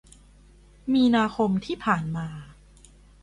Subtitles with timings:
[0.93, 2.27] มีนาคมที่ผ่านมา